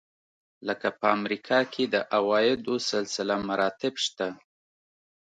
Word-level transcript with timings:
لکه 0.67 0.87
په 0.99 1.07
امریکا 1.17 1.59
کې 1.73 1.83
د 1.93 1.95
عوایدو 2.15 2.75
سلسله 2.91 3.35
مراتب 3.47 3.93
شته. 4.05 4.27